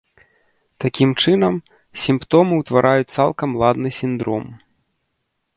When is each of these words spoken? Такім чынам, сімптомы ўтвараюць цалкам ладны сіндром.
Такім 0.85 1.09
чынам, 1.23 1.53
сімптомы 2.05 2.53
ўтвараюць 2.63 3.13
цалкам 3.19 3.49
ладны 3.65 3.89
сіндром. 3.99 4.43